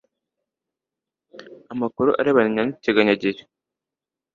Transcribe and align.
amakuru 1.73 2.09
arebana 2.19 2.61
n 2.65 2.69
iteganyagihe 2.75 3.41